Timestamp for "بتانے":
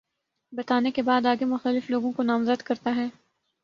0.53-0.91